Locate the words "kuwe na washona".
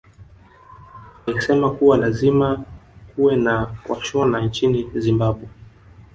3.15-4.41